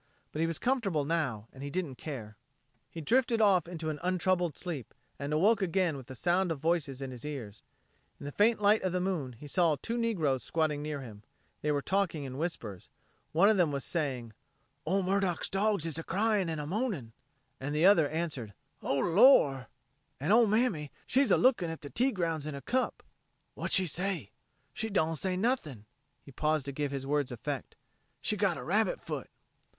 [0.31, 2.35] But he was comfortable now, and he didn't care.
[2.89, 7.03] He drifted off into an untroubled sleep, and awoke again with the sound of voices
[7.03, 7.61] in his ears.
[8.19, 11.21] In the faint light of the moon, he saw two negroes squatting near him.
[11.61, 12.89] They were talking in whispers.
[13.31, 14.33] One of them was saying:
[14.87, 17.11] "Ol' Murdock's dawgs is a cryin' and a moanin'"
[17.61, 19.67] And the other answered: "Oh, Lor'!"
[20.19, 23.03] "An' ol' mammy, she's a looking at the tea grounds in a cup."
[23.53, 24.31] "What she say?"
[24.73, 25.85] "She don' say nothing."
[26.23, 27.75] He paused to give his words effect.
[28.19, 29.29] "She got a rabbit foot."